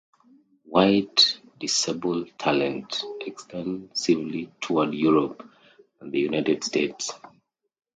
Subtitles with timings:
[0.63, 5.47] "White Disabled Talent" extensively toured Europe
[5.99, 7.11] and the United States.